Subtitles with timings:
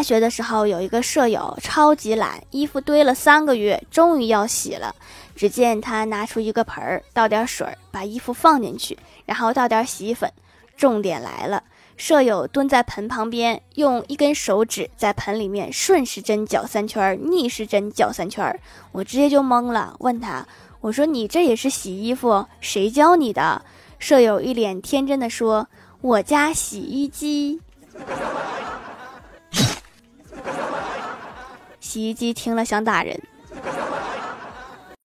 [0.00, 4.94] 大学的时候有一个舍友超级懒，衣服堆了三个月，终于要洗了。
[5.36, 10.32] 只见他拿出一个盆儿，倒点水，把衣服放进去，然后倒点洗衣粉。
[10.74, 11.62] 重点来了，
[11.98, 18.58] 舍友蹲在盆旁边，用一根手指在盆里面顺时针搅三圈，逆时针搅三圈。
[18.92, 20.46] 我直接就懵了，问他
[20.80, 22.46] ：“我说你这也是洗衣服？
[22.62, 23.60] 谁教你的？”
[24.00, 25.68] 舍友一脸天真的说
[26.00, 27.60] ：“我家洗衣机。”
[31.90, 33.20] 洗衣机听了想打人。